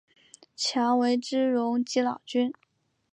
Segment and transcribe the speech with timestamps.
[0.55, 2.51] 强为之容即老君。